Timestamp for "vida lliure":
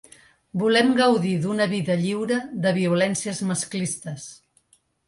1.75-2.41